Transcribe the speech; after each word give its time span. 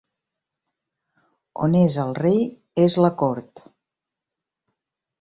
On 1.67 1.77
és 1.83 1.99
el 2.05 2.17
rei 2.23 2.41
és 2.87 2.99
la 3.07 3.15
cort. 3.23 3.67